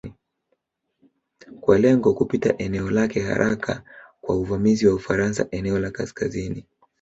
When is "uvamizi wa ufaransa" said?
4.35-5.47